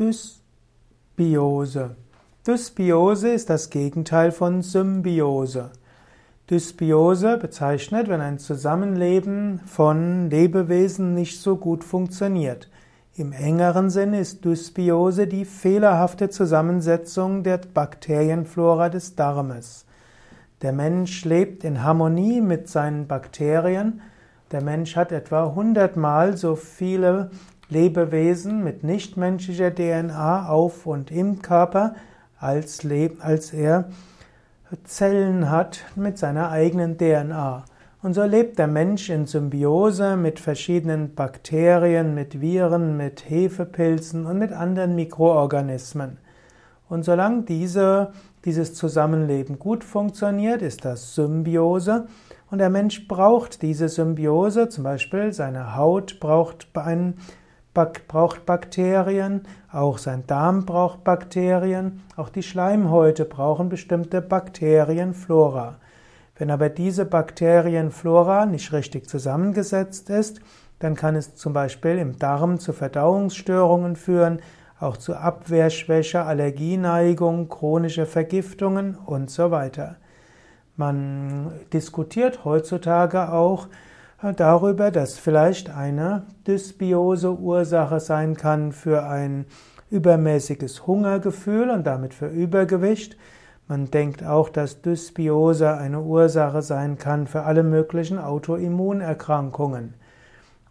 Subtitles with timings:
[0.00, 1.94] Dysbiose.
[2.44, 5.70] Dysbiose ist das Gegenteil von Symbiose.
[6.50, 12.68] Dysbiose bezeichnet, wenn ein Zusammenleben von Lebewesen nicht so gut funktioniert.
[13.14, 19.86] Im engeren Sinne ist Dysbiose die fehlerhafte Zusammensetzung der Bakterienflora des Darmes.
[20.62, 24.00] Der Mensch lebt in Harmonie mit seinen Bakterien.
[24.50, 27.30] Der Mensch hat etwa hundertmal so viele
[27.68, 31.94] Lebewesen mit nichtmenschlicher DNA auf und im Körper,
[32.38, 32.86] als,
[33.20, 33.88] als er
[34.84, 37.64] Zellen hat mit seiner eigenen DNA.
[38.02, 44.38] Und so lebt der Mensch in Symbiose mit verschiedenen Bakterien, mit Viren, mit Hefepilzen und
[44.38, 46.18] mit anderen Mikroorganismen.
[46.88, 48.12] Und solange diese,
[48.44, 52.06] dieses Zusammenleben gut funktioniert, ist das Symbiose.
[52.50, 57.14] Und der Mensch braucht diese Symbiose, zum Beispiel seine Haut braucht einen
[57.74, 65.76] braucht Bakterien, auch sein Darm braucht Bakterien, auch die Schleimhäute brauchen bestimmte Bakterienflora.
[66.36, 70.40] Wenn aber diese Bakterienflora nicht richtig zusammengesetzt ist,
[70.78, 74.40] dann kann es zum Beispiel im Darm zu Verdauungsstörungen führen,
[74.80, 79.96] auch zu Abwehrschwäche, Allergieneigung, chronische Vergiftungen und so weiter.
[80.76, 83.68] Man diskutiert heutzutage auch
[84.32, 89.46] darüber, dass vielleicht eine Dysbiose Ursache sein kann für ein
[89.90, 93.16] übermäßiges Hungergefühl und damit für Übergewicht.
[93.68, 99.94] Man denkt auch, dass Dysbiose eine Ursache sein kann für alle möglichen Autoimmunerkrankungen.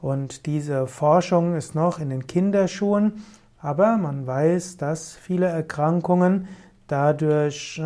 [0.00, 3.22] Und diese Forschung ist noch in den Kinderschuhen,
[3.60, 6.48] aber man weiß, dass viele Erkrankungen
[6.88, 7.80] dadurch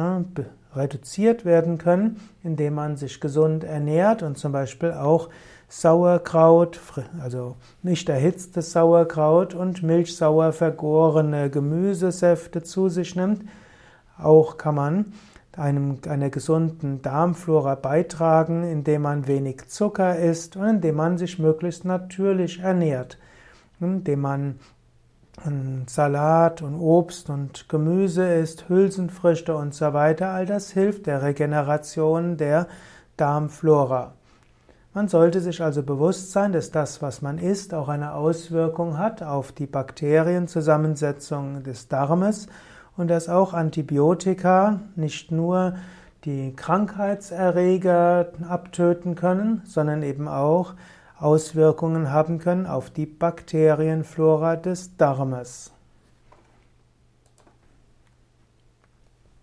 [0.76, 5.28] reduziert werden können, indem man sich gesund ernährt und zum Beispiel auch
[5.68, 6.80] Sauerkraut,
[7.20, 13.42] also nicht erhitztes Sauerkraut und milchsauer vergorene Gemüsesäfte zu sich nimmt.
[14.16, 15.12] Auch kann man
[15.56, 21.84] einem, einer gesunden Darmflora beitragen, indem man wenig Zucker isst und indem man sich möglichst
[21.84, 23.18] natürlich ernährt,
[23.80, 24.60] indem man
[25.86, 30.30] Salat und Obst und Gemüse isst, Hülsenfrüchte und so weiter.
[30.30, 32.66] All das hilft der Regeneration der
[33.16, 34.12] Darmflora.
[34.94, 39.22] Man sollte sich also bewusst sein, dass das, was man isst, auch eine Auswirkung hat
[39.22, 42.48] auf die Bakterienzusammensetzung des Darmes
[42.96, 45.74] und dass auch Antibiotika nicht nur
[46.24, 50.72] die Krankheitserreger abtöten können, sondern eben auch
[51.18, 55.72] Auswirkungen haben können auf die Bakterienflora des Darmes.